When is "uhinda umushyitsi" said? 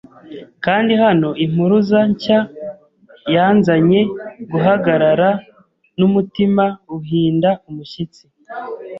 6.97-8.23